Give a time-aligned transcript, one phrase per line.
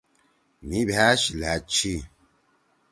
[0.67, 1.93] مھی بھأش لھأد چھی